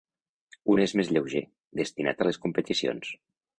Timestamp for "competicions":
2.47-3.15